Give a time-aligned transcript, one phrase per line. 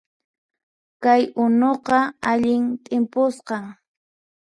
[1.03, 1.99] Kay unuqa
[2.31, 3.63] allin t'impusqan